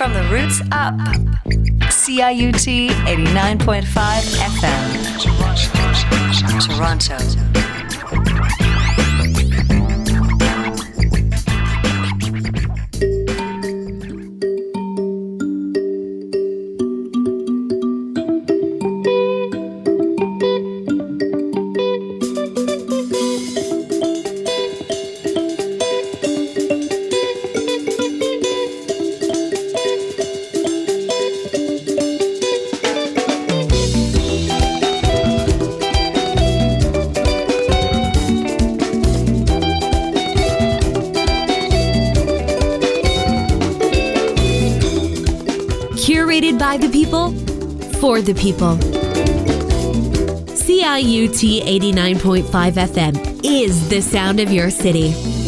[0.00, 0.94] From the roots up.
[1.90, 3.84] CIUT 89.5
[4.48, 5.10] FM.
[6.66, 7.49] Toronto.
[48.34, 48.76] The people.
[50.54, 52.44] CIUT 89.5
[52.74, 55.40] FM is the sound of your city.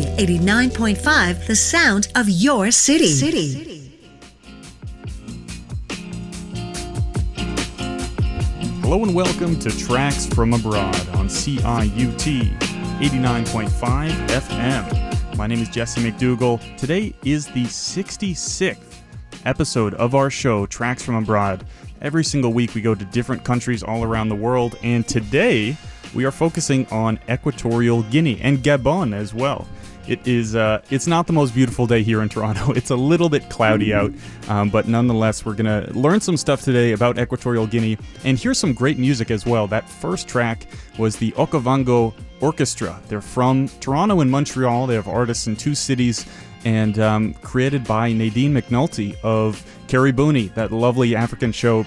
[0.00, 3.08] CIUT 89.5, the sound of your city.
[3.08, 3.92] City.
[8.80, 12.58] Hello and welcome to Tracks from Abroad on CIUT
[12.98, 15.36] 89.5 FM.
[15.36, 16.78] My name is Jesse McDougall.
[16.78, 19.02] Today is the 66th
[19.44, 21.66] episode of our show, Tracks from Abroad.
[22.00, 25.76] Every single week we go to different countries all around the world, and today
[26.14, 29.68] we are focusing on Equatorial Guinea and Gabon as well.
[30.08, 30.56] It is.
[30.56, 32.72] Uh, it's not the most beautiful day here in Toronto.
[32.80, 34.12] It's a little bit cloudy out,
[34.48, 38.72] um, but nonetheless, we're gonna learn some stuff today about Equatorial Guinea and hear some
[38.72, 39.66] great music as well.
[39.66, 40.66] That first track
[40.98, 42.98] was the Okavango Orchestra.
[43.08, 44.86] They're from Toronto and Montreal.
[44.86, 46.26] They have artists in two cities,
[46.64, 51.84] and um, created by Nadine McNulty of Carrie Booney, that lovely African show.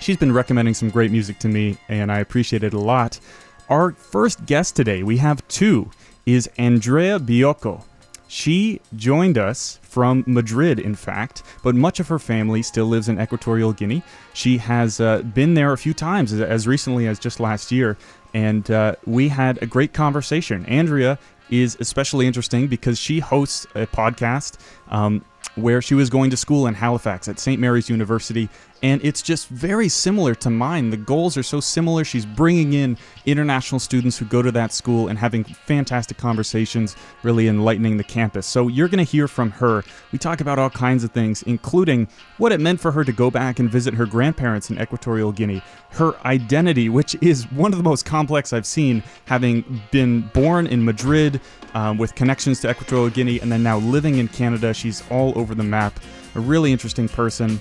[0.00, 3.20] She's been recommending some great music to me, and I appreciate it a lot.
[3.68, 5.90] Our first guest today, we have two,
[6.26, 7.84] is Andrea Biocco.
[8.26, 13.20] She joined us from Madrid, in fact, but much of her family still lives in
[13.20, 14.02] Equatorial Guinea.
[14.32, 17.96] She has uh, been there a few times, as, recently as just last year,
[18.32, 20.66] and uh, we had a great conversation.
[20.66, 21.18] Andrea
[21.50, 25.24] is especially interesting because she hosts a podcast um,
[25.54, 27.60] where she was going to school in Halifax at St.
[27.60, 28.48] Mary's University,
[28.84, 30.90] and it's just very similar to mine.
[30.90, 32.04] The goals are so similar.
[32.04, 37.48] She's bringing in international students who go to that school and having fantastic conversations, really
[37.48, 38.46] enlightening the campus.
[38.46, 39.84] So you're going to hear from her.
[40.12, 43.30] We talk about all kinds of things, including what it meant for her to go
[43.30, 47.84] back and visit her grandparents in Equatorial Guinea, her identity, which is one of the
[47.84, 51.40] most complex I've seen, having been born in Madrid
[51.72, 54.74] um, with connections to Equatorial Guinea and then now living in Canada.
[54.74, 55.98] She's all over the map.
[56.34, 57.58] A really interesting person.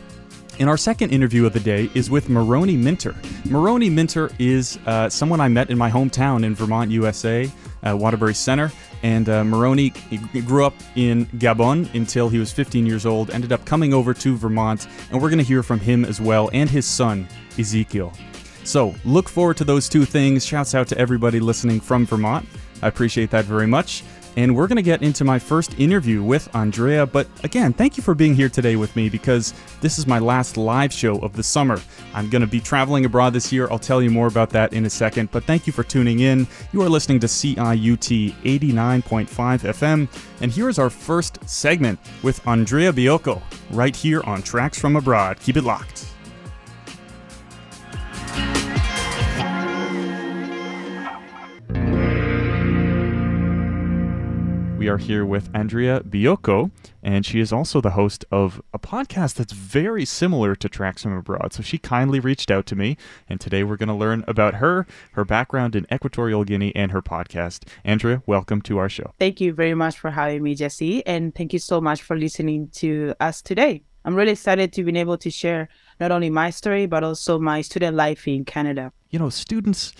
[0.59, 3.15] And our second interview of the day is with Maroni Minter.
[3.45, 7.51] Maroni Minter is uh, someone I met in my hometown in Vermont, USA,
[7.83, 8.71] uh, Waterbury Center.
[9.01, 9.91] And uh, Maroni
[10.45, 14.38] grew up in Gabon until he was 15 years old, ended up coming over to
[14.38, 17.27] Vermont, and we're going to hear from him as well and his son,
[17.59, 18.13] Ezekiel.
[18.63, 20.45] So look forward to those two things.
[20.45, 22.47] Shouts out to everybody listening from Vermont.
[22.81, 24.03] I appreciate that very much
[24.35, 27.06] and we're going to get into my first interview with Andrea.
[27.06, 30.57] But again, thank you for being here today with me because this is my last
[30.57, 31.80] live show of the summer.
[32.13, 33.68] I'm going to be traveling abroad this year.
[33.69, 35.31] I'll tell you more about that in a second.
[35.31, 36.47] But thank you for tuning in.
[36.71, 40.07] You are listening to CIUT 89.5 FM,
[40.41, 43.41] and here is our first segment with Andrea Biocco
[43.71, 45.39] right here on Tracks from Abroad.
[45.39, 46.12] Keep it locked.
[54.83, 56.69] We are here with Andrea Biocco,
[57.01, 61.15] and she is also the host of a podcast that's very similar to Tracks from
[61.15, 61.53] Abroad.
[61.53, 62.97] So she kindly reached out to me,
[63.30, 67.01] and today we're going to learn about her, her background in Equatorial Guinea, and her
[67.01, 67.63] podcast.
[67.85, 69.13] Andrea, welcome to our show.
[69.19, 72.68] Thank you very much for having me, Jesse, and thank you so much for listening
[72.74, 73.83] to us today.
[74.03, 75.69] I'm really excited to be able to share
[76.01, 78.91] not only my story, but also my student life in Canada.
[79.12, 79.94] You know, students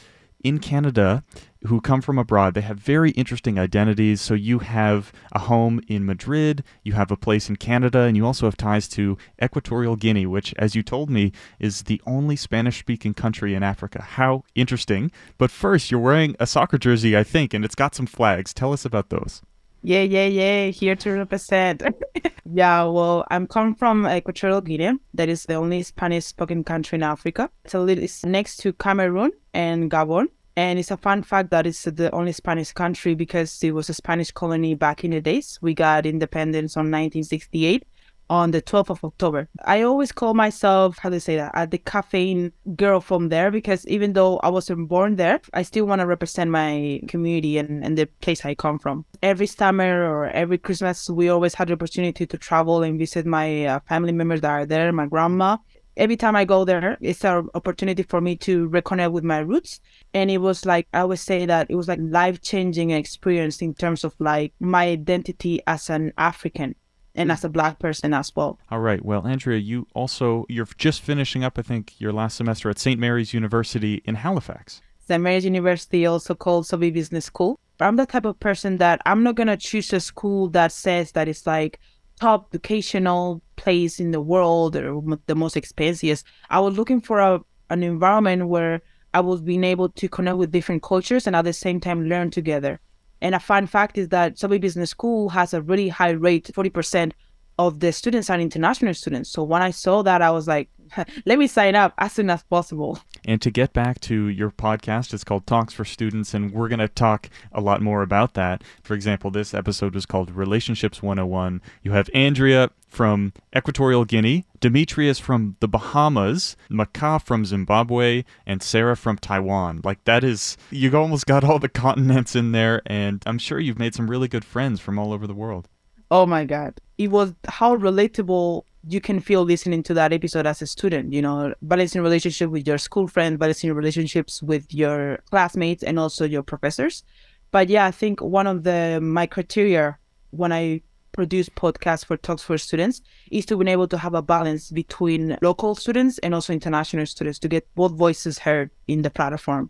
[0.44, 1.24] in Canada
[1.66, 4.22] who come from abroad, they have very interesting identities.
[4.22, 8.25] So you have a home in Madrid, you have a place in Canada, and you
[8.25, 12.80] also have ties to Equatorial Guinea, which, as you told me, is the only Spanish
[12.80, 14.01] speaking country in Africa.
[14.01, 15.12] How interesting.
[15.38, 18.54] But first, you're wearing a soccer jersey, I think, and it's got some flags.
[18.54, 19.42] Tell us about those.
[19.85, 21.83] Yeah, yeah, yeah, here to represent.
[22.53, 24.97] yeah, well, I'm come from Equatorial Guinea.
[25.13, 27.50] That is the only Spanish spoken country in Africa.
[27.68, 30.27] So it's next to Cameroon and Gabon.
[30.56, 33.94] And it's a fun fact that it's the only Spanish country because it was a
[33.94, 35.59] Spanish colony back in the days.
[35.62, 37.83] We got independence on 1968
[38.30, 39.48] on the 12th of October.
[39.66, 43.52] I always call myself, how do you say that, uh, the caffeine girl from there
[43.52, 47.84] because even though I wasn't born there, I still want to represent my community and,
[47.84, 49.06] and the place I come from.
[49.22, 53.66] Every summer or every Christmas, we always had the opportunity to travel and visit my
[53.66, 55.58] uh, family members that are there, my grandma
[55.98, 59.80] every time I go there, it's an opportunity for me to reconnect with my roots.
[60.14, 63.74] And it was like, I always say that it was like life changing experience in
[63.74, 66.75] terms of like my identity as an African
[67.15, 68.60] and as a black person as well.
[68.71, 69.04] All right.
[69.04, 73.00] Well, Andrea, you also, you're just finishing up, I think, your last semester at St.
[73.00, 74.82] Mary's University in Halifax.
[75.08, 75.22] St.
[75.22, 77.60] Mary's University, also called Sobey Business School.
[77.79, 81.12] I'm the type of person that I'm not going to choose a school that says
[81.12, 81.79] that it's like,
[82.20, 86.24] top educational place in the world or the most expensive.
[86.50, 87.39] I was looking for a,
[87.70, 88.82] an environment where
[89.13, 92.32] I was being able to connect with different cultures and at the same time learn
[92.32, 92.79] together.
[93.24, 97.13] And a fun fact is that Sobey Business School has a really high rate, 40%
[97.58, 99.30] of the students are international students.
[99.30, 100.70] So when I saw that, I was like,
[101.25, 103.00] let me sign up as soon as possible.
[103.25, 106.79] And to get back to your podcast, it's called Talks for Students, and we're going
[106.79, 108.63] to talk a lot more about that.
[108.83, 111.62] For example, this episode was called Relationships 101.
[111.81, 118.97] You have Andrea from Equatorial Guinea, Demetrius from the Bahamas, Maka from Zimbabwe, and Sarah
[118.97, 119.81] from Taiwan.
[119.83, 123.95] Like, that is—you've almost got all the continents in there, and I'm sure you've made
[123.95, 125.69] some really good friends from all over the world.
[126.12, 126.79] Oh my God.
[127.00, 131.22] It was how relatable you can feel listening to that episode as a student, you
[131.22, 136.44] know, balancing relationship with your school friends, balancing relationships with your classmates and also your
[136.44, 137.04] professors.
[137.52, 139.98] But yeah, I think one of the my criteria
[140.32, 140.82] when I
[141.13, 145.38] produce podcasts for talks for students is to be able to have a balance between
[145.42, 149.70] local students and also international students to get both voices heard in the platform.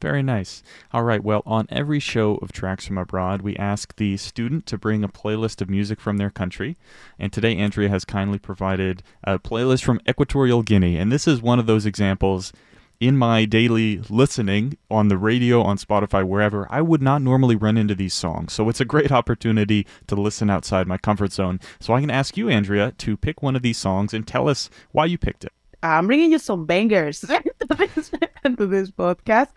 [0.00, 0.62] Very nice.
[0.92, 1.22] All right.
[1.22, 5.08] Well, on every show of Tracks from Abroad, we ask the student to bring a
[5.08, 6.76] playlist of music from their country.
[7.18, 10.98] And today, Andrea has kindly provided a playlist from Equatorial Guinea.
[10.98, 12.52] And this is one of those examples
[13.00, 17.76] in my daily listening on the radio, on Spotify, wherever, I would not normally run
[17.76, 18.52] into these songs.
[18.52, 21.60] So it's a great opportunity to listen outside my comfort zone.
[21.80, 24.70] So I can ask you, Andrea, to pick one of these songs and tell us
[24.92, 25.52] why you picked it.
[25.82, 29.48] I'm bringing you some bangers to this, podcast.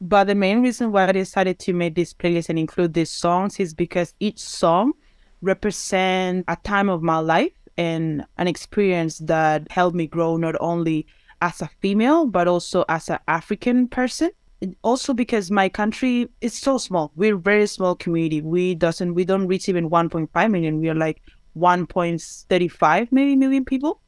[0.00, 3.60] But the main reason why I decided to make this playlist and include these songs
[3.60, 4.94] is because each song
[5.42, 11.06] represents a time of my life and an experience that helped me grow not only
[11.42, 14.30] as a female but also as an African person.
[14.62, 17.12] And also because my country is so small.
[17.14, 18.40] We're a very small community.
[18.40, 20.80] We doesn't we don't reach even 1.5 million.
[20.80, 21.20] We are like
[21.56, 24.00] 1.35 maybe million people.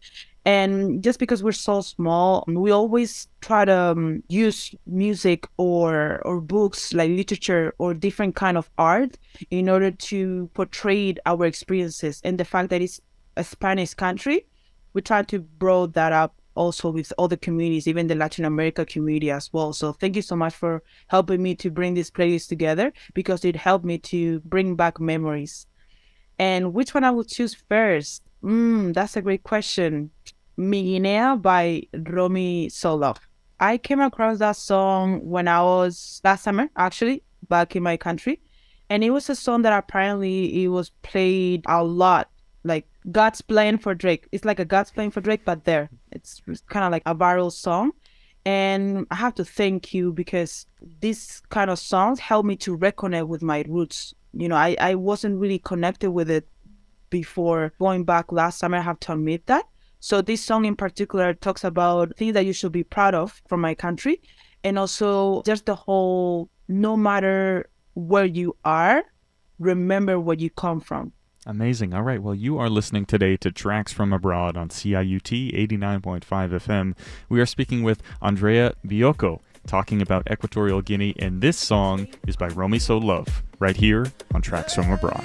[0.45, 6.41] And just because we're so small, we always try to um, use music or or
[6.41, 9.19] books like literature or different kind of art
[9.51, 12.21] in order to portray our experiences.
[12.25, 13.01] And the fact that it's
[13.37, 14.47] a Spanish country,
[14.95, 19.31] we try to broad that up also with other communities, even the Latin America community
[19.31, 19.73] as well.
[19.73, 23.57] So thank you so much for helping me to bring this playlist together because it
[23.57, 25.67] helped me to bring back memories.
[26.39, 28.23] And which one I will choose first?
[28.43, 30.11] Mm, that's a great question.
[30.57, 33.19] Mi Guinea by Romy Solov.
[33.61, 38.41] I came across that song when I was last summer, actually, back in my country.
[38.91, 42.29] And it was a song that apparently it was played a lot.
[42.65, 44.29] Like God's Plan for Drake.
[44.33, 45.91] It's like a God's Plan for Drake, but there.
[46.11, 47.93] It's kind of like a viral song.
[48.45, 50.67] And I have to thank you because
[51.01, 54.15] this kind of songs help me to reconnect with my roots.
[54.33, 56.49] You know, I, I wasn't really connected with it
[57.11, 58.79] before going back last summer.
[58.79, 59.65] I have to admit that.
[60.05, 63.61] So this song in particular talks about things that you should be proud of from
[63.61, 64.21] my country,
[64.65, 69.05] and also just the whole no matter where you are,
[69.61, 71.13] remember where you come from.
[71.47, 71.95] Amazing.
[71.95, 72.21] All right.
[72.21, 76.97] Well, you are listening today to Tracks from Abroad on CIUT 89.5 FM.
[77.29, 82.49] We are speaking with Andrea Bioko, talking about Equatorial Guinea, and this song is by
[82.49, 85.25] Romy So Love, right here on Tracks from Abroad.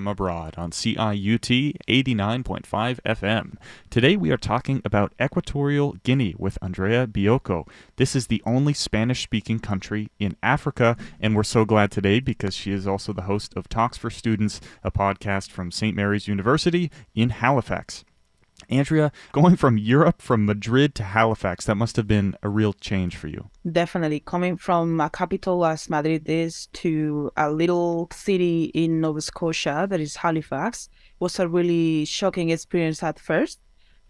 [0.00, 2.64] From Abroad on CIUT 89.5
[3.04, 3.56] FM.
[3.90, 7.68] Today we are talking about Equatorial Guinea with Andrea Biocco.
[7.96, 12.54] This is the only Spanish speaking country in Africa, and we're so glad today because
[12.54, 15.94] she is also the host of Talks for Students, a podcast from St.
[15.94, 18.02] Mary's University in Halifax.
[18.68, 23.16] Andrea, going from Europe, from Madrid to Halifax, that must have been a real change
[23.16, 23.50] for you.
[23.70, 24.20] Definitely.
[24.20, 30.00] Coming from a capital as Madrid is to a little city in Nova Scotia that
[30.00, 30.88] is Halifax
[31.18, 33.60] was a really shocking experience at first.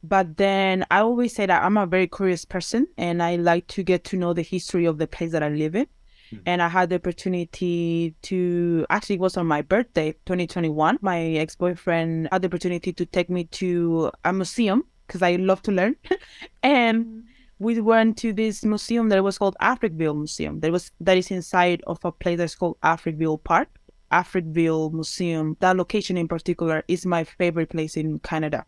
[0.02, 3.82] But then I always say that I'm a very curious person and I like to
[3.82, 5.86] get to know the history of the place that I live in.
[6.30, 6.36] Hmm.
[6.46, 10.98] And I had the opportunity to actually it was on my birthday, 2021.
[11.00, 15.62] My ex boyfriend had the opportunity to take me to a museum because I love
[15.62, 15.96] to learn.
[16.62, 17.20] and hmm.
[17.58, 20.60] we went to this museum that was called Africville Museum.
[20.60, 23.68] That was that is inside of a place that's called Africville Park.
[24.12, 25.56] Africville Museum.
[25.60, 28.66] That location in particular is my favorite place in Canada.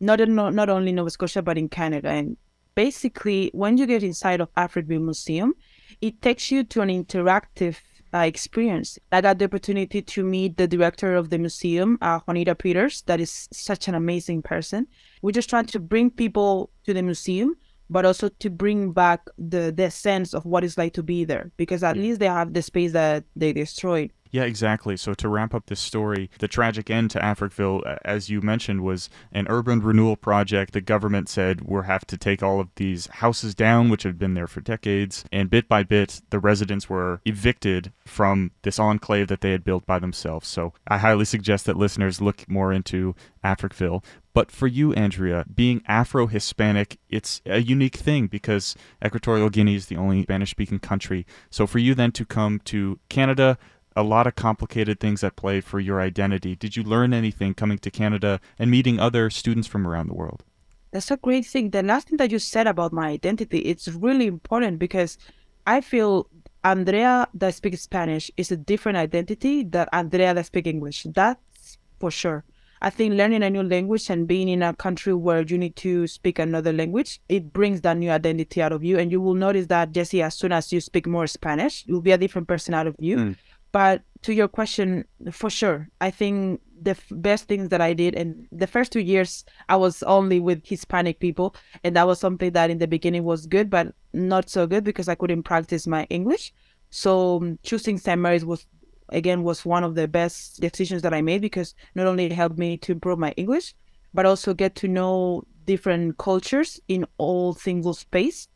[0.00, 2.08] Not in, not only Nova Scotia but in Canada.
[2.08, 2.36] And
[2.74, 5.54] basically, when you get inside of Africville Museum,
[6.00, 7.76] it takes you to an interactive
[8.12, 8.98] uh, experience.
[9.12, 13.02] I got the opportunity to meet the director of the museum, uh, Juanita Peters.
[13.02, 14.86] That is such an amazing person.
[15.22, 17.54] We're just trying to bring people to the museum,
[17.88, 21.50] but also to bring back the the sense of what it's like to be there,
[21.56, 24.12] because at least they have the space that they destroyed.
[24.32, 24.96] Yeah, exactly.
[24.96, 29.10] So to wrap up this story, the tragic end to Africville, as you mentioned, was
[29.32, 30.72] an urban renewal project.
[30.72, 34.34] The government said we'll have to take all of these houses down, which had been
[34.34, 39.40] there for decades, and bit by bit, the residents were evicted from this enclave that
[39.40, 40.46] they had built by themselves.
[40.46, 44.04] So I highly suggest that listeners look more into Africville.
[44.32, 49.86] But for you, Andrea, being Afro Hispanic, it's a unique thing because Equatorial Guinea is
[49.86, 51.26] the only Spanish speaking country.
[51.50, 53.58] So for you then to come to Canada,
[53.96, 56.54] a lot of complicated things at play for your identity.
[56.56, 60.44] Did you learn anything coming to Canada and meeting other students from around the world?
[60.92, 61.70] That's a great thing.
[61.70, 65.18] The last thing that you said about my identity, it's really important because
[65.66, 66.28] I feel
[66.64, 71.06] Andrea that speaks Spanish is a different identity than Andrea that speaks English.
[71.10, 72.44] That's for sure.
[72.82, 76.06] I think learning a new language and being in a country where you need to
[76.06, 78.98] speak another language, it brings that new identity out of you.
[78.98, 82.12] And you will notice that, Jesse, as soon as you speak more Spanish, you'll be
[82.12, 83.18] a different person out of you.
[83.18, 83.32] Hmm.
[83.72, 88.14] But to your question, for sure, I think the f- best things that I did,
[88.14, 91.54] and the first two years, I was only with Hispanic people,
[91.84, 95.08] and that was something that in the beginning was good, but not so good because
[95.08, 96.52] I couldn't practice my English.
[96.90, 98.20] So um, choosing St.
[98.20, 98.66] Mary's was
[99.10, 102.58] again was one of the best decisions that I made because not only it helped
[102.58, 103.74] me to improve my English,
[104.14, 108.48] but also get to know different cultures in all single space,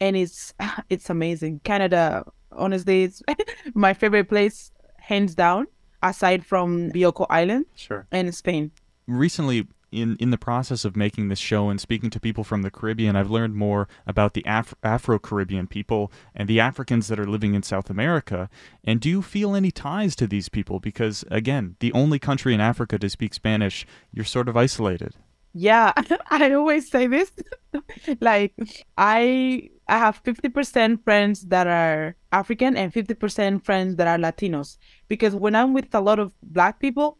[0.00, 0.52] and it's
[0.90, 1.60] it's amazing.
[1.64, 2.24] Canada,
[2.56, 3.22] honestly, it's
[3.74, 5.66] my favorite place, hands down,
[6.02, 8.06] aside from Bioko Island Sure.
[8.10, 8.70] and Spain.
[9.06, 12.70] Recently, in, in the process of making this show and speaking to people from the
[12.70, 17.26] Caribbean, I've learned more about the Af- Afro Caribbean people and the Africans that are
[17.26, 18.50] living in South America.
[18.84, 20.80] And do you feel any ties to these people?
[20.80, 25.14] Because, again, the only country in Africa to speak Spanish, you're sort of isolated.
[25.58, 25.92] Yeah,
[26.30, 27.32] I always say this.
[28.20, 28.52] like
[28.98, 34.76] I I have 50% friends that are African and 50% friends that are Latinos
[35.08, 37.16] because when I'm with a lot of black people,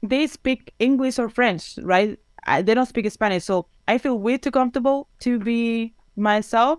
[0.00, 2.18] they speak English or French, right?
[2.46, 6.78] I, they don't speak Spanish, so I feel way too comfortable to be myself.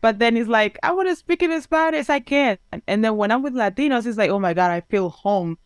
[0.00, 2.60] But then it's like I want to speak in Spanish, I can't.
[2.86, 5.58] And then when I'm with Latinos, it's like, oh my god, I feel home.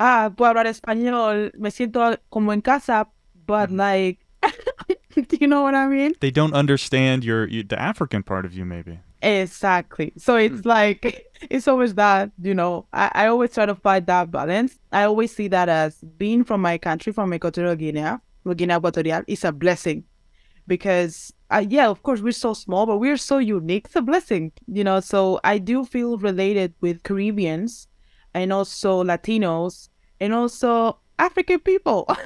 [0.00, 3.08] Ah, puedo hablar español, me siento como en casa,
[3.48, 4.18] but like,
[5.14, 6.12] do you know what I mean?
[6.20, 9.00] They don't understand your, you, the African part of you, maybe.
[9.22, 10.12] Exactly.
[10.18, 14.30] So it's like it's always that, you know, I, I always try to find that
[14.30, 14.78] balance.
[14.92, 18.18] I always see that as being from my country, from Equatorial Guinea,
[18.54, 20.04] Guinea Equatorial, is a blessing.
[20.66, 23.86] Because uh, yeah, of course we're so small, but we're so unique.
[23.86, 25.00] It's a blessing, you know.
[25.00, 27.88] So I do feel related with Caribbeans
[28.34, 29.88] and also Latinos
[30.20, 32.08] and also African people.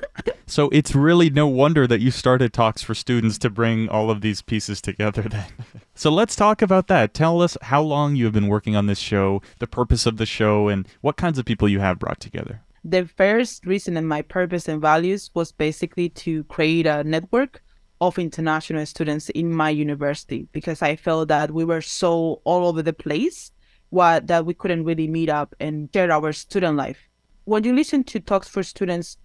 [0.46, 4.20] So it's really no wonder that you started Talks for Students to bring all of
[4.20, 5.46] these pieces together then.
[5.94, 7.14] so let's talk about that.
[7.14, 10.26] Tell us how long you have been working on this show, the purpose of the
[10.26, 12.60] show, and what kinds of people you have brought together.
[12.84, 17.62] the first reason and my purpose and values was basically to create a network
[18.00, 22.82] of international students in my university because I felt that we were so all over
[22.82, 23.52] the place
[23.90, 27.08] what that we couldn't really meet up and share our student life
[27.44, 29.16] when you listen to talks for students,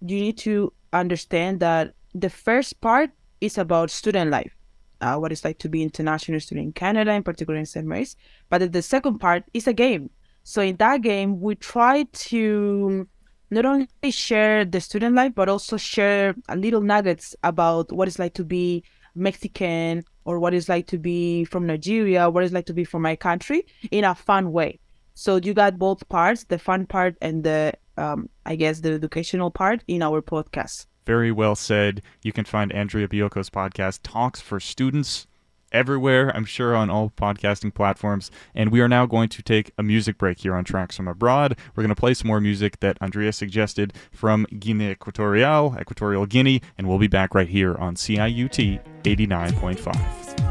[0.00, 4.54] you need to understand that the first part is about student life,
[5.00, 7.86] uh, what it's like to be international student in Canada, in particular in St.
[7.86, 8.16] Mary's.
[8.48, 10.10] But the second part is a game.
[10.44, 13.08] So in that game, we try to
[13.50, 18.34] not only share the student life, but also share little nuggets about what it's like
[18.34, 22.74] to be Mexican or what it's like to be from Nigeria, what it's like to
[22.74, 24.78] be from my country in a fun way.
[25.18, 29.50] So you got both parts, the fun part and the, um, I guess, the educational
[29.50, 30.84] part in our podcast.
[31.06, 32.02] Very well said.
[32.22, 35.26] You can find Andrea Bioko's podcast, Talks for Students,
[35.72, 38.30] everywhere, I'm sure, on all podcasting platforms.
[38.54, 41.56] And we are now going to take a music break here on Tracks from Abroad.
[41.74, 46.60] We're going to play some more music that Andrea suggested from Guinea Equatorial, Equatorial Guinea,
[46.76, 50.45] and we'll be back right here on CIUT 89.5.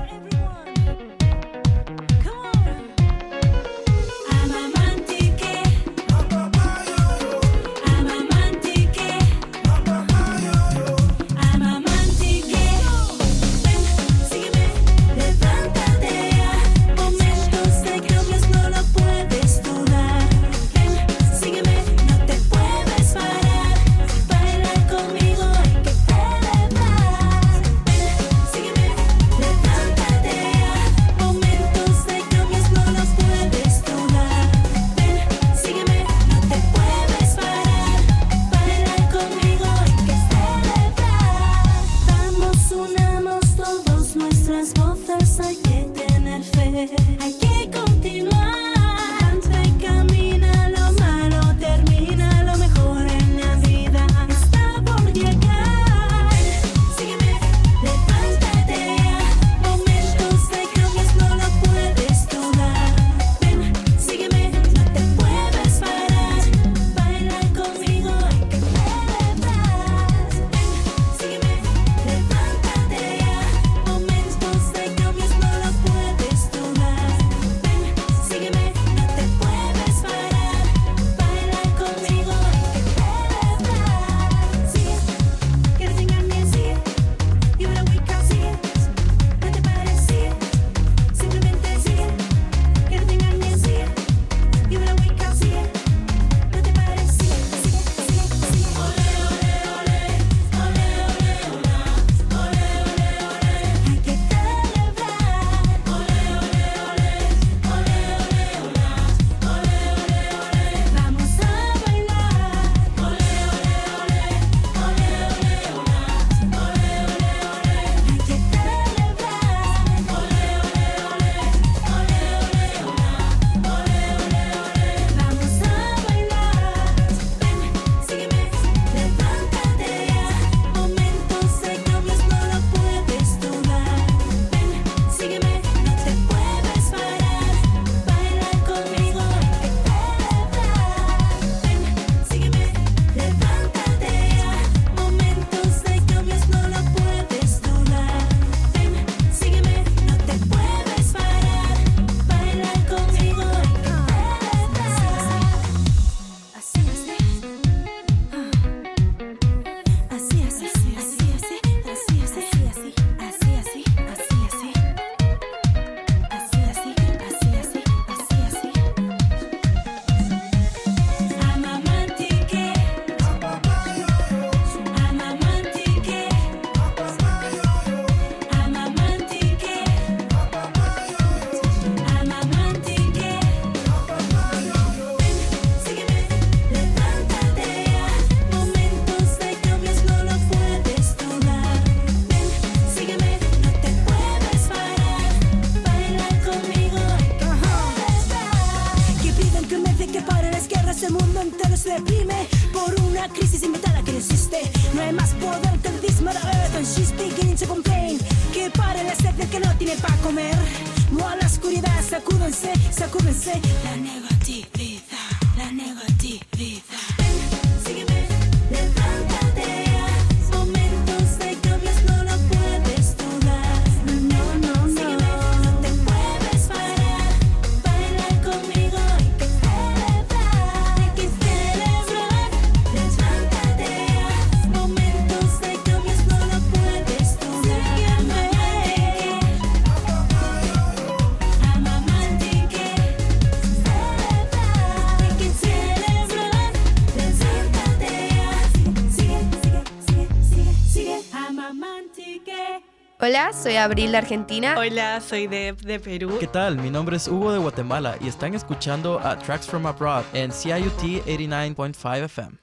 [253.28, 254.76] Hola, soy Abril de Argentina.
[254.78, 256.38] Hola, soy Deb de Perú.
[256.40, 256.78] ¿Qué tal?
[256.78, 261.26] Mi nombre es Hugo de Guatemala y están escuchando a Tracks from Abroad en CIUT
[261.26, 262.58] 89.5 FM.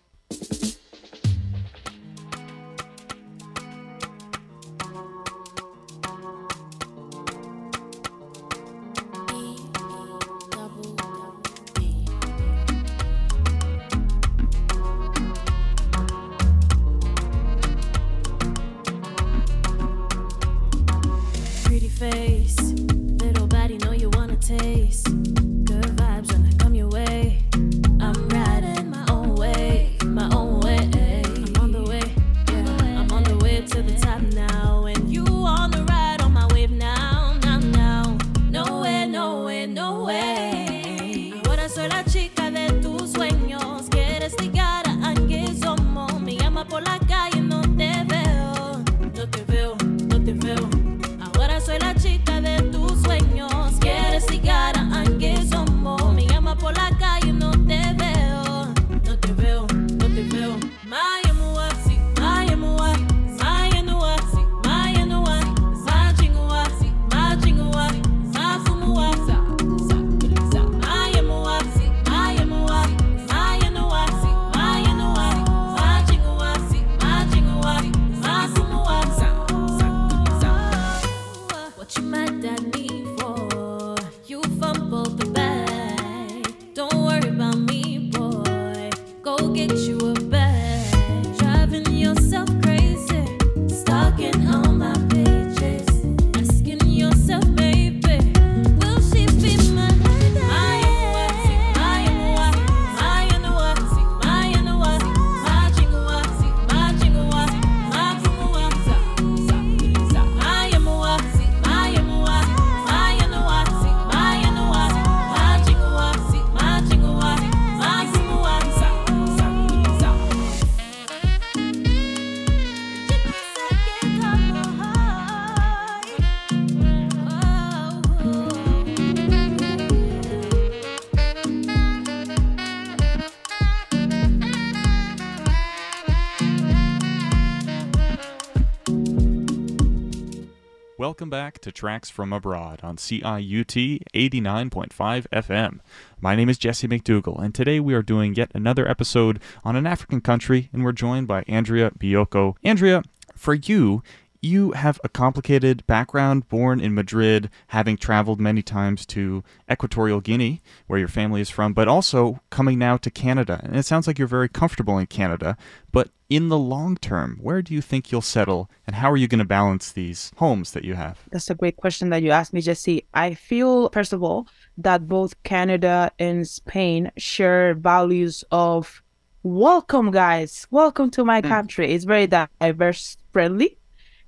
[141.23, 145.79] Welcome back to Tracks from Abroad on CIUT 89.5 FM.
[146.21, 149.87] My name is Jesse McDougall, and today we are doing yet another episode on an
[149.87, 152.57] African country, and we're joined by Andrea Bioko.
[152.65, 153.05] Andrea,
[153.37, 154.03] for you,
[154.43, 160.61] you have a complicated background, born in Madrid, having traveled many times to Equatorial Guinea,
[160.89, 163.61] where your family is from, but also coming now to Canada.
[163.63, 165.57] And it sounds like you're very comfortable in Canada,
[165.93, 169.29] but in the long term, where do you think you'll settle, and how are you
[169.29, 171.21] going to balance these homes that you have?
[171.31, 173.07] That's a great question that you asked me, Jesse.
[173.15, 179.03] I feel, first of all, that both Canada and Spain share values of
[179.45, 181.49] welcome, guys, welcome to my mm.
[181.49, 181.93] country.
[181.93, 183.79] It's very diverse friendly.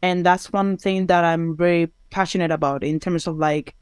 [0.04, 3.74] And that's one thing that I'm very passionate about in terms of like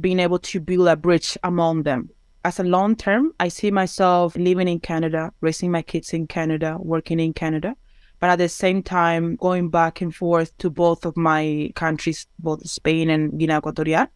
[0.00, 2.10] being able to build a bridge among them.
[2.44, 6.76] As a long term, I see myself living in Canada, raising my kids in Canada,
[6.78, 7.74] working in Canada,
[8.20, 12.64] but at the same time going back and forth to both of my countries, both
[12.68, 14.06] Spain and Guinea Equatorial,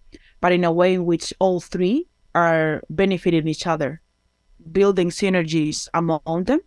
[0.41, 4.01] but in a way in which all three are benefiting each other,
[4.71, 6.61] building synergies among them.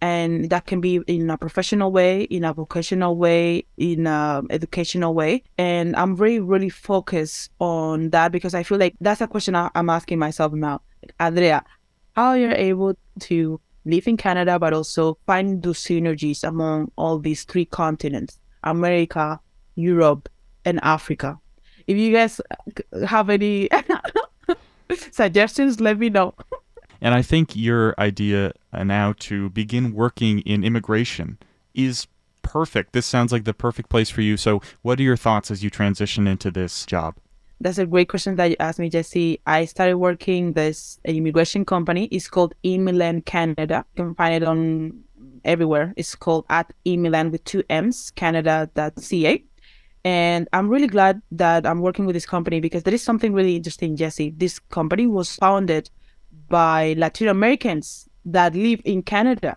[0.00, 5.14] And that can be in a professional way, in a vocational way, in a educational
[5.14, 5.42] way.
[5.58, 9.90] And I'm really, really focused on that because I feel like that's a question I'm
[9.90, 10.80] asking myself now.
[11.18, 11.64] Andrea,
[12.14, 17.44] how you're able to live in Canada, but also find those synergies among all these
[17.44, 19.40] three continents America,
[19.74, 20.28] Europe,
[20.64, 21.38] and Africa.
[21.86, 22.40] If you guys
[23.06, 23.68] have any
[25.10, 26.34] suggestions, let me know.
[27.00, 31.38] And I think your idea uh, now to begin working in immigration
[31.74, 32.06] is
[32.42, 32.92] perfect.
[32.92, 34.36] This sounds like the perfect place for you.
[34.36, 37.16] So, what are your thoughts as you transition into this job?
[37.60, 39.38] That's a great question that you asked me, Jesse.
[39.46, 42.04] I started working this immigration company.
[42.06, 43.84] It's called eMilan Canada.
[43.96, 45.04] You can find it on
[45.44, 45.92] everywhere.
[45.96, 49.44] It's called at eMilan with two M's, Canada.ca.
[50.02, 53.56] And I'm really glad that I'm working with this company because there is something really
[53.56, 54.30] interesting, Jesse.
[54.30, 55.90] This company was founded
[56.50, 59.56] by Latin Americans that live in Canada.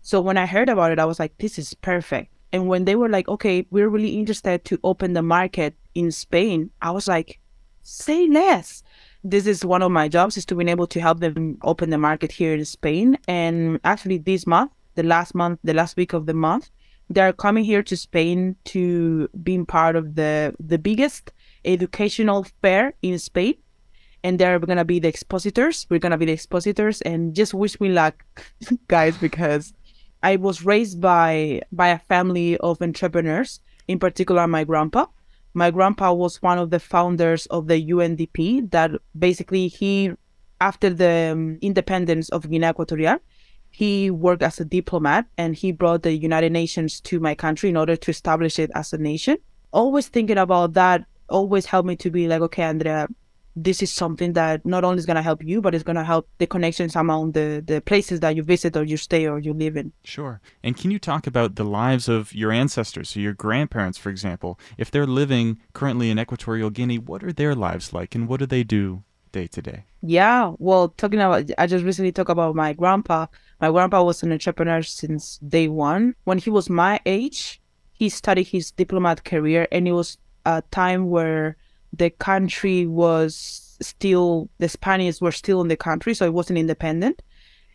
[0.00, 2.32] So when I heard about it, I was like, this is perfect.
[2.50, 6.70] And when they were like, okay, we're really interested to open the market in Spain,
[6.80, 7.40] I was like,
[7.82, 8.82] say less.
[9.22, 11.98] This is one of my jobs is to be able to help them open the
[11.98, 13.18] market here in Spain.
[13.26, 16.70] And actually this month, the last month, the last week of the month,
[17.10, 21.32] they're coming here to Spain to being part of the the biggest
[21.64, 23.54] educational fair in Spain
[24.24, 25.86] and they're gonna be the expositors.
[25.88, 28.24] We're gonna be the expositors, and just wish me luck,
[28.88, 29.72] guys, because
[30.22, 33.60] I was raised by by a family of entrepreneurs.
[33.86, 35.06] In particular, my grandpa.
[35.54, 38.70] My grandpa was one of the founders of the UNDP.
[38.70, 40.12] That basically he,
[40.60, 43.18] after the um, independence of Guinea Equatorial,
[43.70, 47.76] he worked as a diplomat and he brought the United Nations to my country in
[47.76, 49.38] order to establish it as a nation.
[49.72, 53.08] Always thinking about that always helped me to be like, okay, Andrea,
[53.64, 56.04] this is something that not only is going to help you, but it's going to
[56.04, 59.52] help the connections among the, the places that you visit or you stay or you
[59.52, 59.92] live in.
[60.04, 60.40] Sure.
[60.62, 64.58] And can you talk about the lives of your ancestors, so your grandparents, for example?
[64.76, 68.46] If they're living currently in Equatorial Guinea, what are their lives like and what do
[68.46, 69.84] they do day to day?
[70.00, 73.26] Yeah, well, talking about, I just recently talked about my grandpa.
[73.60, 76.14] My grandpa was an entrepreneur since day one.
[76.24, 77.60] When he was my age,
[77.92, 81.56] he studied his diplomat career, and it was a time where
[81.92, 87.22] the country was still, the Spaniards were still in the country, so it wasn't independent.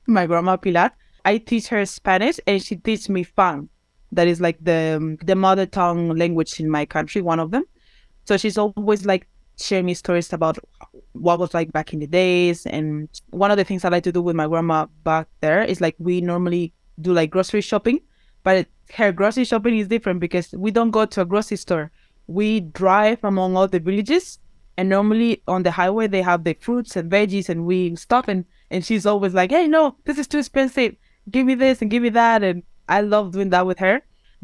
[0.08, 0.92] My grandma Pilar,
[1.26, 3.70] I teach her Spanish, and she teaches me Fang.
[4.12, 7.64] That is like the um, the mother tongue language in my country, one of them.
[8.26, 10.58] So she's always like sharing me stories about
[11.14, 12.66] what was like back in the days.
[12.66, 15.82] And one of the things I like to do with my grandma back there is
[15.82, 18.02] like we normally do like grocery shopping,
[18.44, 21.92] but her grocery shopping is different because we don't go to a grocery store.
[22.28, 24.40] We drive among all the villages,
[24.78, 28.46] and normally on the highway they have the fruits and veggies, and we stop and
[28.72, 30.96] and she's always like, "Hey, no, this is too expensive.
[31.30, 34.02] Give me this and give me that." And I love doing that with her.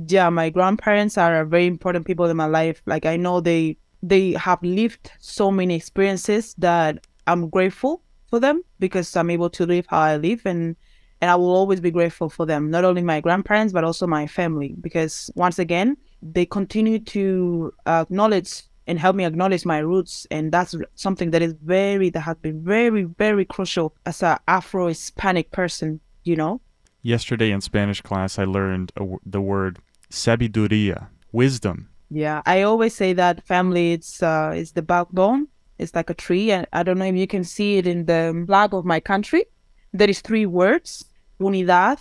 [0.07, 2.81] Yeah, my grandparents are very important people in my life.
[2.85, 8.63] Like I know they they have lived so many experiences that I'm grateful for them
[8.79, 10.75] because I'm able to live how I live and
[11.21, 14.25] and I will always be grateful for them, not only my grandparents but also my
[14.25, 20.51] family because once again they continue to acknowledge and help me acknowledge my roots and
[20.51, 25.51] that's something that is very that has been very very crucial as a Afro Hispanic
[25.51, 26.59] person, you know.
[27.01, 29.79] Yesterday in Spanish class, I learned a w- the word
[30.11, 31.87] sabiduría, wisdom.
[32.09, 35.47] Yeah, I always say that family it's uh is the backbone.
[35.77, 38.43] It's like a tree, and I don't know if you can see it in the
[38.47, 39.45] flag of my country.
[39.93, 41.05] There is three words:
[41.39, 41.99] unidad,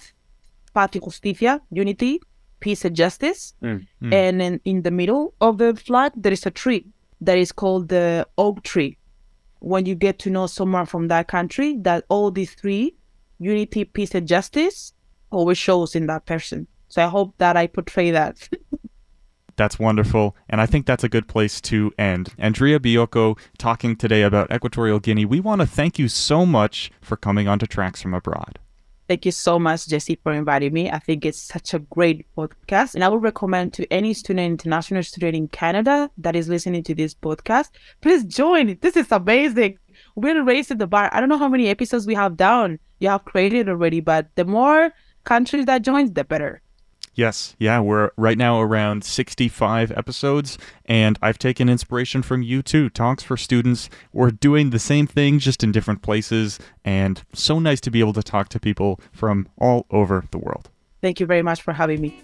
[0.74, 2.20] paz y justicia, unity,
[2.60, 3.54] peace and justice.
[3.62, 3.86] Mm.
[4.12, 6.86] And in, in the middle of the flag, there is a tree
[7.20, 8.96] that is called the oak tree.
[9.60, 12.94] When you get to know someone from that country, that all these three,
[13.38, 14.92] unity, peace, and justice,
[15.30, 16.66] always shows in that person.
[16.88, 18.48] So I hope that I portray that.
[19.56, 22.32] That's wonderful, and I think that's a good place to end.
[22.38, 25.24] Andrea Biocco talking today about Equatorial Guinea.
[25.24, 28.60] We want to thank you so much for coming on to Tracks from Abroad.
[29.08, 30.90] Thank you so much, Jesse, for inviting me.
[30.90, 32.94] I think it's such a great podcast.
[32.94, 36.94] And I would recommend to any student, international student in Canada that is listening to
[36.94, 37.70] this podcast,
[38.02, 38.76] please join.
[38.82, 39.78] This is amazing.
[40.14, 41.08] We're raising the bar.
[41.10, 42.78] I don't know how many episodes we have down.
[43.00, 44.92] You have created already, but the more
[45.24, 46.60] countries that joins, the better.
[47.18, 52.88] Yes, yeah, we're right now around 65 episodes, and I've taken inspiration from you too.
[52.90, 53.90] Talks for Students.
[54.12, 58.12] We're doing the same thing, just in different places, and so nice to be able
[58.12, 60.70] to talk to people from all over the world.
[61.02, 62.22] Thank you very much for having me.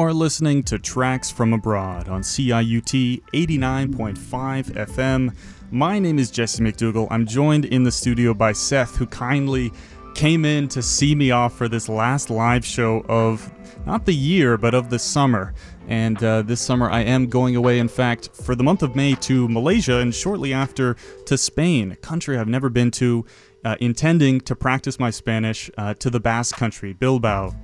[0.00, 5.36] Are listening to Tracks from Abroad on CIUT 89.5 FM.
[5.70, 7.06] My name is Jesse McDougall.
[7.10, 9.70] I'm joined in the studio by Seth, who kindly
[10.14, 13.52] came in to see me off for this last live show of
[13.84, 15.52] not the year, but of the summer.
[15.86, 19.16] And uh, this summer, I am going away, in fact, for the month of May
[19.16, 20.96] to Malaysia and shortly after
[21.26, 23.26] to Spain, a country I've never been to,
[23.66, 27.54] uh, intending to practice my Spanish uh, to the Basque country, Bilbao.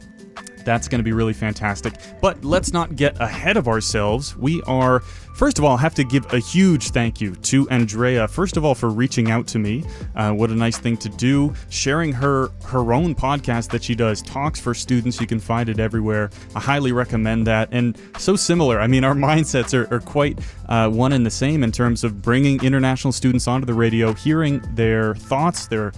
[0.67, 1.95] That's going to be really fantastic.
[2.21, 4.37] But let's not get ahead of ourselves.
[4.37, 4.99] We are,
[5.37, 8.27] first of all, have to give a huge thank you to Andrea.
[8.27, 9.85] First of all, for reaching out to me.
[10.17, 11.55] Uh, what a nice thing to do.
[11.71, 15.21] Sharing her her own podcast that she does, talks for students.
[15.21, 16.31] You can find it everywhere.
[16.57, 17.69] I highly recommend that.
[17.71, 18.81] And so similar.
[18.81, 22.21] I mean, our mindsets are, are quite uh, one and the same in terms of
[22.21, 25.93] bringing international students onto the radio, hearing their thoughts, their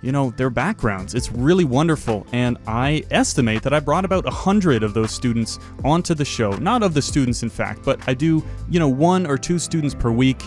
[0.00, 1.14] you know, their backgrounds.
[1.14, 2.26] It's really wonderful.
[2.32, 6.52] And I estimate that I brought about a hundred of those students onto the show.
[6.52, 9.94] Not of the students, in fact, but I do, you know, one or two students
[9.94, 10.42] per week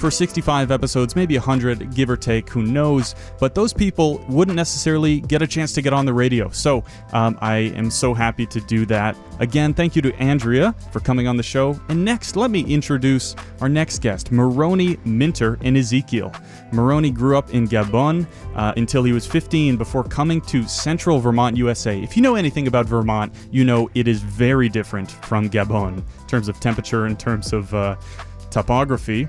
[0.00, 3.14] for 65 episodes, maybe 100, give or take, who knows.
[3.38, 6.48] But those people wouldn't necessarily get a chance to get on the radio.
[6.48, 6.82] So
[7.12, 9.14] um, I am so happy to do that.
[9.40, 11.78] Again, thank you to Andrea for coming on the show.
[11.90, 16.32] And next, let me introduce our next guest, Maroni Minter and Ezekiel.
[16.72, 21.58] Maroni grew up in Gabon uh, until he was 15 before coming to central Vermont,
[21.58, 22.00] USA.
[22.00, 26.26] If you know anything about Vermont, you know it is very different from Gabon in
[26.26, 27.96] terms of temperature, in terms of uh,
[28.50, 29.28] topography.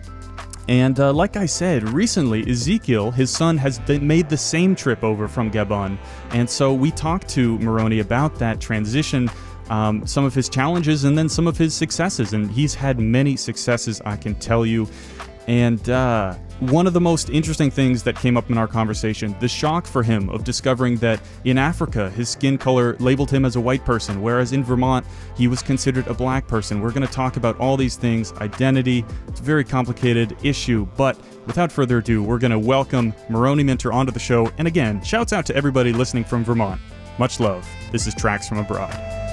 [0.67, 5.27] And uh, like I said, recently Ezekiel, his son, has made the same trip over
[5.27, 5.97] from Gabon.
[6.31, 9.29] And so we talked to Maroni about that transition,
[9.69, 12.33] um, some of his challenges, and then some of his successes.
[12.33, 14.87] And he's had many successes, I can tell you.
[15.47, 19.47] And uh, one of the most interesting things that came up in our conversation the
[19.47, 23.59] shock for him of discovering that in Africa, his skin color labeled him as a
[23.59, 25.03] white person, whereas in Vermont,
[25.35, 26.79] he was considered a black person.
[26.79, 29.03] We're going to talk about all these things identity.
[29.27, 33.91] It's a very complicated issue, but without further ado, we're going to welcome Maroni Minter
[33.91, 34.51] onto the show.
[34.59, 36.79] And again, shouts out to everybody listening from Vermont.
[37.17, 37.67] Much love.
[37.91, 39.30] This is Tracks from Abroad.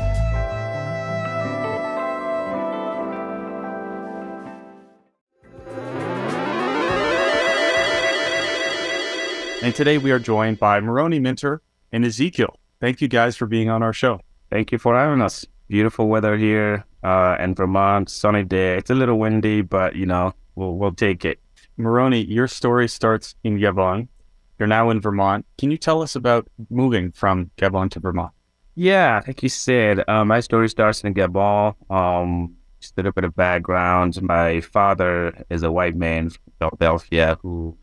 [9.61, 12.57] And today we are joined by Maroni Minter and Ezekiel.
[12.81, 14.21] Thank you guys for being on our show.
[14.51, 15.45] Thank you for having us.
[15.69, 18.77] Beautiful weather here uh, in Vermont, sunny day.
[18.77, 21.41] It's a little windy, but you know we'll we'll take it.
[21.77, 24.07] Maroni, your story starts in Gabon.
[24.59, 25.45] You're now in Vermont.
[25.59, 28.33] Can you tell us about moving from Gabon to Vermont?
[28.77, 31.75] Yeah, like you said, uh, my story starts in Gabon.
[31.91, 34.23] Um, just a little bit of background.
[34.23, 37.77] My father is a white man from Philadelphia who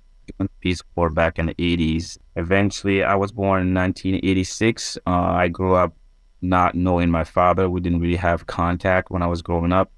[0.59, 2.17] Peace Corps back in the 80s.
[2.35, 4.97] Eventually, I was born in 1986.
[5.05, 5.93] Uh, I grew up
[6.41, 7.69] not knowing my father.
[7.69, 9.91] We didn't really have contact when I was growing up.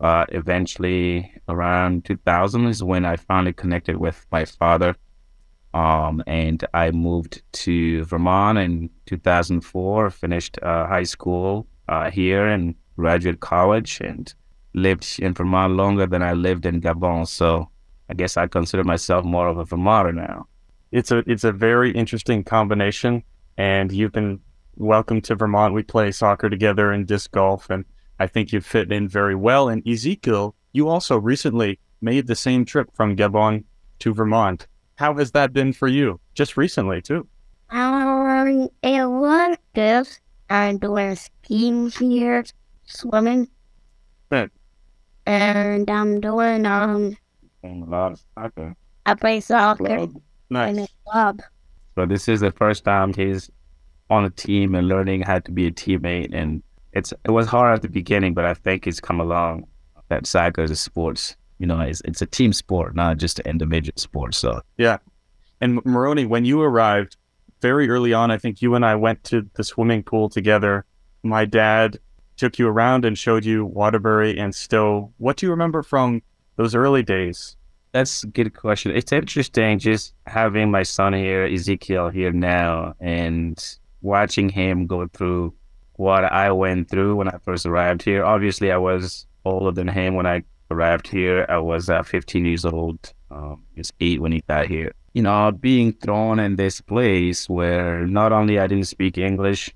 [0.00, 4.96] Uh, eventually, around 2000 is when I finally connected with my father.
[5.74, 12.74] Um, and I moved to Vermont in 2004, finished uh, high school uh, here and
[12.96, 14.32] graduate college and
[14.74, 17.26] lived in Vermont longer than I lived in Gabon.
[17.26, 17.70] So
[18.12, 20.46] I guess I consider myself more of a Vermonter now.
[20.90, 23.22] It's a it's a very interesting combination,
[23.56, 24.38] and you've been
[24.76, 25.72] welcome to Vermont.
[25.72, 27.86] We play soccer together and disc golf, and
[28.20, 29.70] I think you fit in very well.
[29.70, 33.64] And Ezekiel, you also recently made the same trip from Gabon
[34.00, 34.66] to Vermont.
[34.96, 36.20] How has that been for you?
[36.34, 37.26] Just recently, too.
[37.70, 40.06] Um, it was good.
[40.50, 42.44] I'm doing skiing here,
[42.84, 43.48] swimming,
[44.30, 44.50] Good.
[45.24, 47.16] and I'm doing um.
[47.62, 48.74] And a lot of soccer.
[49.06, 50.78] I play soccer in Nice.
[50.78, 51.42] a club.
[51.94, 53.50] So this is the first time he's
[54.10, 56.30] on a team and learning how to be a teammate.
[56.34, 59.66] And it's it was hard at the beginning, but I think it's come along.
[60.08, 61.36] That soccer is a sports.
[61.58, 64.34] You know, it's it's a team sport, not just an individual sport.
[64.34, 64.98] So Yeah.
[65.60, 67.16] And Maroni, when you arrived
[67.60, 70.84] very early on, I think you and I went to the swimming pool together.
[71.22, 71.98] My dad
[72.36, 75.12] took you around and showed you Waterbury and Stowe.
[75.18, 76.20] What do you remember from
[76.62, 77.56] those early days?
[77.90, 78.92] That's a good question.
[78.92, 83.58] It's interesting just having my son here, Ezekiel, here now, and
[84.00, 85.52] watching him go through
[85.96, 88.24] what I went through when I first arrived here.
[88.24, 91.44] Obviously, I was older than him when I arrived here.
[91.48, 93.12] I was uh, 15 years old.
[93.30, 94.92] Um, he was eight when he got here.
[95.14, 99.74] You know, being thrown in this place where not only I didn't speak English,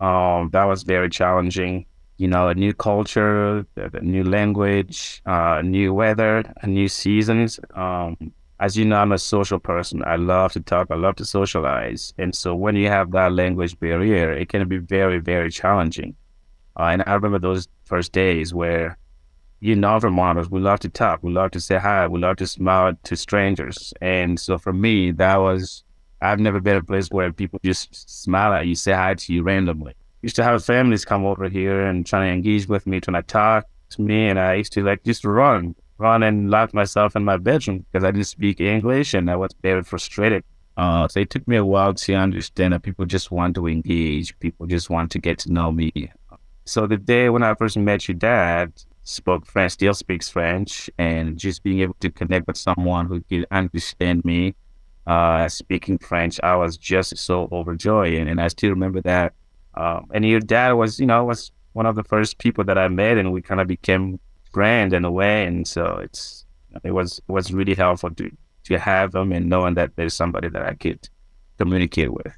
[0.00, 1.86] um, that was very challenging
[2.20, 7.58] you know, a new culture, a new language, uh, new weather, new seasons.
[7.74, 8.14] Um,
[8.60, 10.02] as you know, I'm a social person.
[10.04, 10.88] I love to talk.
[10.90, 12.12] I love to socialize.
[12.18, 16.14] And so when you have that language barrier, it can be very, very challenging.
[16.78, 18.98] Uh, and I remember those first days where,
[19.60, 22.46] you know, Vermonters, we love to talk, we love to say hi, we love to
[22.46, 23.94] smile to strangers.
[24.02, 25.84] And so for me, that was,
[26.20, 27.88] I've never been a place where people just
[28.22, 29.94] smile at you, say hi to you randomly.
[30.22, 33.26] Used to have families come over here and try to engage with me, trying to
[33.26, 34.28] talk to me.
[34.28, 38.04] And I used to like just run, run and lock myself in my bedroom because
[38.04, 40.44] I didn't speak English and I was very frustrated.
[40.76, 44.38] Uh, so it took me a while to understand that people just want to engage,
[44.38, 46.10] people just want to get to know me.
[46.64, 51.36] So the day when I first met your dad, spoke French, still speaks French, and
[51.36, 54.54] just being able to connect with someone who could understand me,
[55.06, 59.34] uh, speaking French, I was just so overjoyed, and, and I still remember that.
[59.74, 62.88] Um, and your dad was, you know, was one of the first people that I
[62.88, 64.18] met, and we kind of became
[64.52, 66.44] friends in a way, and so it's
[66.84, 68.30] it was it was really helpful to
[68.64, 71.08] to have him and knowing that there's somebody that I could
[71.58, 72.36] communicate with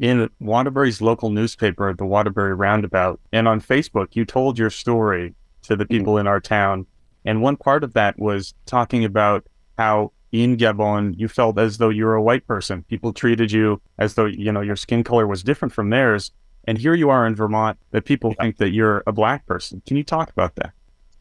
[0.00, 5.76] in Waterbury's local newspaper, the Waterbury Roundabout, and on Facebook, you told your story to
[5.76, 6.86] the people in our town.
[7.26, 9.46] And one part of that was talking about
[9.76, 12.84] how in Gabon you felt as though you were a white person.
[12.84, 16.30] People treated you as though, you know, your skin color was different from theirs.
[16.64, 19.82] And here you are in Vermont that people think that you're a black person.
[19.86, 20.72] Can you talk about that?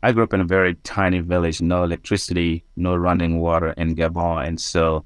[0.03, 4.47] I grew up in a very tiny village, no electricity, no running water in Gabon.
[4.47, 5.05] And so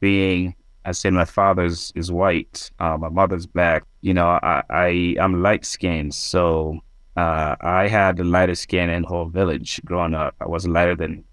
[0.00, 3.84] being I said my father's is white, uh, my mother's black.
[4.00, 6.78] You know, I, I I'm light skinned, so
[7.16, 10.34] uh, I had the lightest skin in the whole village growing up.
[10.40, 11.24] I was lighter than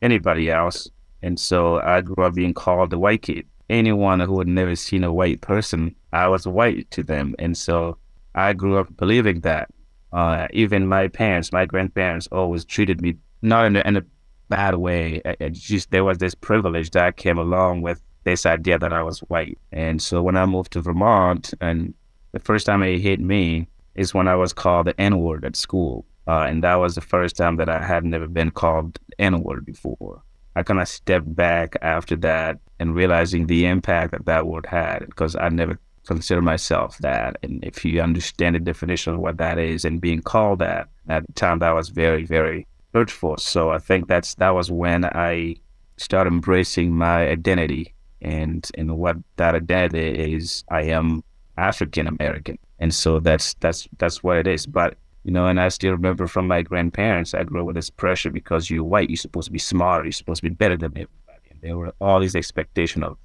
[0.00, 0.88] anybody else,
[1.22, 3.46] and so I grew up being called the white kid.
[3.70, 7.96] Anyone who had never seen a white person, I was white to them, and so
[8.34, 9.70] I grew up believing that.
[10.12, 14.04] Uh, even my parents, my grandparents, always treated me not in a, in a
[14.48, 15.22] bad way.
[15.24, 19.02] It, it just there was this privilege that came along with this idea that I
[19.02, 19.58] was white.
[19.72, 21.94] And so when I moved to Vermont, and
[22.32, 25.56] the first time it hit me is when I was called the N word at
[25.56, 26.04] school.
[26.26, 29.66] Uh, and that was the first time that I had never been called N word
[29.66, 30.22] before.
[30.56, 35.06] I kind of stepped back after that and realizing the impact that that word had
[35.06, 37.36] because I never considered myself that.
[37.42, 41.26] And if you understand the definition of what that is and being called that at
[41.26, 43.36] the time, that was very, very hurtful.
[43.38, 45.56] So I think that's that was when I
[45.96, 51.22] started embracing my identity and and what that identity is i am
[51.56, 55.68] african american and so that's that's that's what it is but you know and i
[55.68, 59.16] still remember from my grandparents i grew up with this pressure because you're white you're
[59.16, 61.50] supposed to be smarter you're supposed to be better than everybody.
[61.50, 63.16] And there were all these expectations of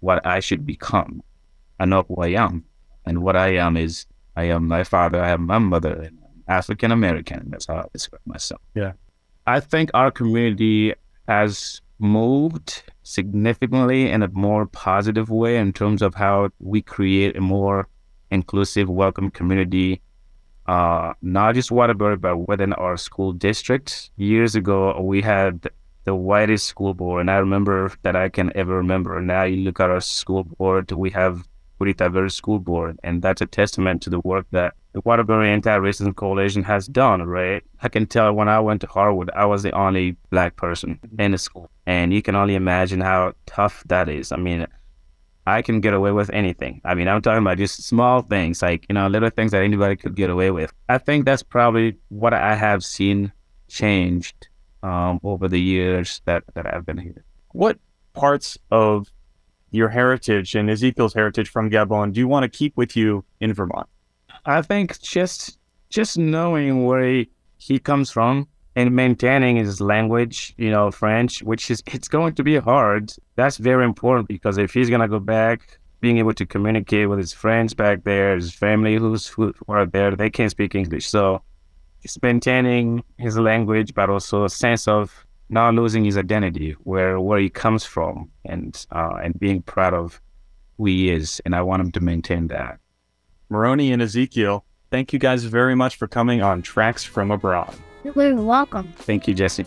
[0.00, 1.22] what i should become.
[1.80, 2.64] And not who i am.
[3.06, 6.18] And what i am is i am my father i am my mother and
[6.48, 8.60] african american that's how i describe myself.
[8.74, 8.92] Yeah.
[9.46, 10.92] I think our community
[11.26, 17.40] has moved significantly in a more positive way in terms of how we create a
[17.40, 17.88] more
[18.30, 20.00] inclusive, welcome community,
[20.68, 24.10] uh, not just Waterbury, but within our school district.
[24.16, 25.68] Years ago, we had
[26.04, 29.20] the whitest school board, and I remember that I can ever remember.
[29.20, 31.48] Now you look at our school board, we have
[31.78, 36.14] pretty diverse school board, and that's a testament to the work that the Waterbury Anti-Racism
[36.16, 37.62] Coalition has done, right?
[37.82, 41.32] I can tell when I went to Harwood, I was the only black person in
[41.32, 41.70] the school.
[41.86, 44.32] And you can only imagine how tough that is.
[44.32, 44.66] I mean,
[45.48, 46.80] I can get away with anything.
[46.84, 49.96] I mean, I'm talking about just small things, like, you know, little things that anybody
[49.96, 50.72] could get away with.
[50.88, 53.32] I think that's probably what I have seen
[53.68, 54.48] changed
[54.82, 57.24] um, over the years that, that I've been here.
[57.52, 57.78] What
[58.12, 59.08] parts of
[59.70, 63.54] your heritage and Ezekiel's heritage from Gabon do you want to keep with you in
[63.54, 63.88] Vermont?
[64.44, 65.58] I think just
[65.90, 68.48] just knowing where he, he comes from
[68.78, 73.12] and maintaining his language, you know, French, which is it's going to be hard.
[73.34, 77.32] That's very important because if he's gonna go back, being able to communicate with his
[77.32, 81.08] friends back there, his family who's who are there, they can't speak English.
[81.08, 81.42] So
[82.02, 87.40] just maintaining his language, but also a sense of not losing his identity, where where
[87.40, 90.20] he comes from, and uh, and being proud of
[90.76, 91.42] who he is.
[91.44, 92.78] And I want him to maintain that.
[93.50, 97.74] Maroni and Ezekiel, thank you guys very much for coming on Tracks from Abroad.
[98.14, 98.92] You're welcome.
[98.96, 99.66] Thank you, Jesse.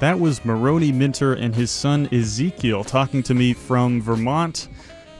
[0.00, 4.68] That was Maroni Minter and his son Ezekiel talking to me from Vermont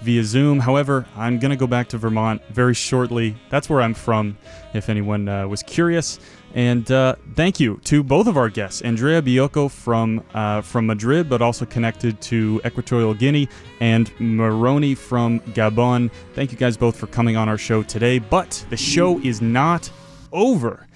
[0.00, 0.58] via Zoom.
[0.58, 3.36] However, I'm going to go back to Vermont very shortly.
[3.48, 4.36] That's where I'm from,
[4.74, 6.18] if anyone uh, was curious.
[6.54, 11.28] And uh, thank you to both of our guests, Andrea Biocco from uh, from Madrid,
[11.28, 13.48] but also connected to Equatorial Guinea,
[13.80, 16.10] and Maroni from Gabon.
[16.34, 18.18] Thank you guys both for coming on our show today.
[18.18, 19.90] But the show is not
[20.30, 20.86] over.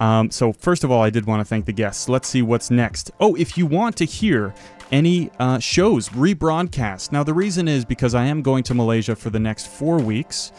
[0.00, 2.08] Um, so, first of all, I did want to thank the guests.
[2.08, 3.10] Let's see what's next.
[3.20, 4.54] Oh, if you want to hear
[4.90, 9.30] any uh, shows rebroadcast, now the reason is because I am going to Malaysia for
[9.30, 10.52] the next four weeks.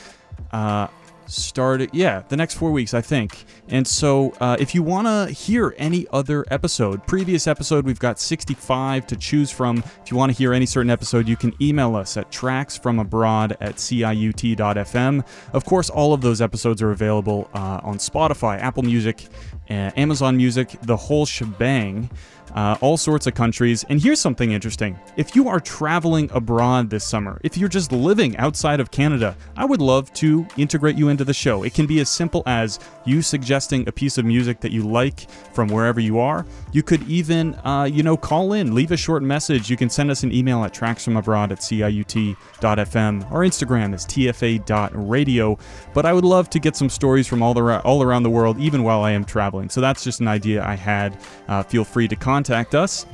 [0.51, 0.87] Uh,
[1.27, 3.45] started yeah the next four weeks i think.
[3.69, 8.19] And so uh, if you want to hear any other episode previous episode we've got
[8.19, 9.83] 65 to choose from.
[10.03, 13.75] If you want to hear any certain episode you can email us at tracksfromabroad at
[13.75, 19.27] ciut.fm of course all of those episodes are available uh, on spotify apple music
[19.69, 22.09] uh, amazon music the whole shebang
[22.53, 23.83] uh, all sorts of countries.
[23.89, 24.97] And here's something interesting.
[25.17, 29.65] If you are traveling abroad this summer, if you're just living outside of Canada, I
[29.65, 31.63] would love to integrate you into the show.
[31.63, 35.29] It can be as simple as you suggesting a piece of music that you like
[35.53, 36.45] from wherever you are.
[36.71, 39.69] You could even, uh, you know, call in, leave a short message.
[39.69, 43.31] You can send us an email at tracksfromabroad at ciut.fm.
[43.31, 45.57] Our Instagram is tfa.radio.
[45.93, 48.59] But I would love to get some stories from all, the, all around the world,
[48.59, 49.69] even while I am traveling.
[49.69, 51.17] So that's just an idea I had.
[51.47, 53.05] Uh, feel free to contact contact us.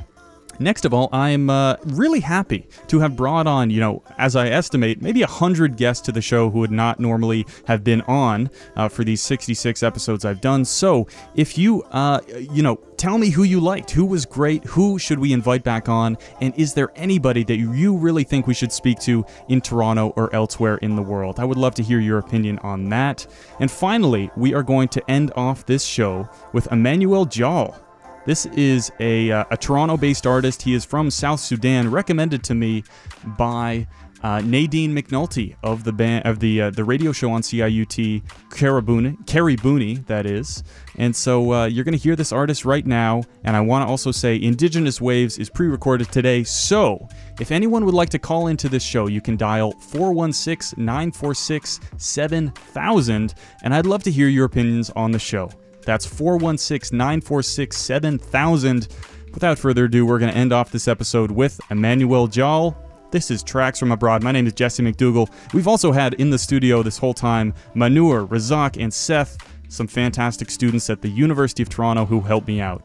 [0.58, 4.48] Next of all, I'm uh, really happy to have brought on, you know, as I
[4.48, 8.88] estimate, maybe 100 guests to the show who would not normally have been on uh,
[8.88, 10.66] for these 66 episodes I've done.
[10.66, 14.98] So if you, uh, you know, tell me who you liked, who was great, who
[14.98, 18.72] should we invite back on, and is there anybody that you really think we should
[18.72, 21.40] speak to in Toronto or elsewhere in the world?
[21.40, 23.26] I would love to hear your opinion on that.
[23.60, 27.80] And finally, we are going to end off this show with Emmanuel Jal.
[28.26, 30.62] This is a, uh, a Toronto based artist.
[30.62, 32.84] He is from South Sudan, recommended to me
[33.24, 33.86] by
[34.22, 39.16] uh, Nadine McNulty of the band of the uh, the radio show on CIUT, Caribuni,
[39.26, 40.62] Caribuni, that is.
[40.98, 43.22] And so uh, you're going to hear this artist right now.
[43.44, 46.44] And I want to also say Indigenous Waves is pre recorded today.
[46.44, 47.08] So
[47.40, 53.34] if anyone would like to call into this show, you can dial 416 946 7000.
[53.62, 55.50] And I'd love to hear your opinions on the show.
[55.82, 58.88] That's 416 946 7000.
[59.32, 62.76] Without further ado, we're going to end off this episode with Emmanuel Jal.
[63.10, 64.22] This is Tracks from Abroad.
[64.22, 65.30] My name is Jesse McDougall.
[65.52, 69.36] We've also had in the studio this whole time Manur, Razak, and Seth,
[69.68, 72.84] some fantastic students at the University of Toronto who helped me out.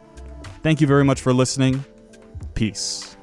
[0.63, 1.83] Thank you very much for listening.
[2.53, 3.17] Peace.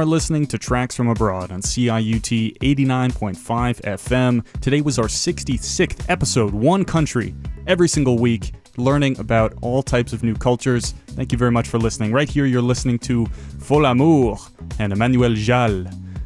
[0.00, 3.34] Are listening to Tracks from Abroad on CIUT 89.5
[3.82, 4.60] FM.
[4.62, 7.34] Today was our 66th episode, one country,
[7.66, 10.92] every single week, learning about all types of new cultures.
[11.08, 12.12] Thank you very much for listening.
[12.12, 13.26] Right here, you're listening to
[13.58, 14.38] Fol Amour
[14.78, 15.84] and Emmanuel Jal.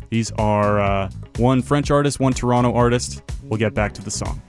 [0.08, 3.22] These are uh, one French artist, one Toronto artist.
[3.42, 4.40] We'll get back to the song.